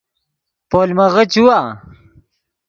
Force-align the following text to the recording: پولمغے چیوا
پولمغے 0.69 1.23
چیوا 1.33 1.59